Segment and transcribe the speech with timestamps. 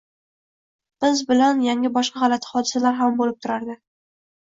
[1.03, 3.77] Biz bilan yana boshqa g`alati hodisalar ham bo`lib turardi